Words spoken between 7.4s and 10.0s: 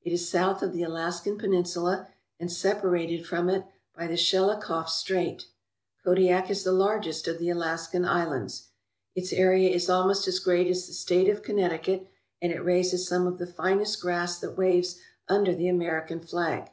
Alaskan islands. Its area is